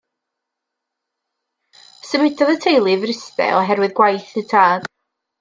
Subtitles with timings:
[2.13, 4.91] Symudodd y teulu i Fryste o herwydd gwaith y tad.